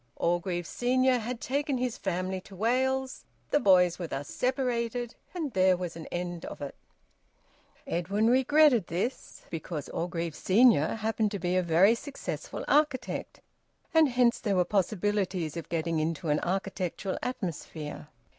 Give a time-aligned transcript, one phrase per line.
[0.15, 5.77] Orgreave senior had taken his family to Wales; the boys were thus separated, and there
[5.77, 6.73] was an end of it.
[7.85, 13.41] Edwin regretted this, because Orgreave senior happened to be a very successful architect,
[13.93, 18.07] and hence there were possibilities of getting into an architectural atmosphere.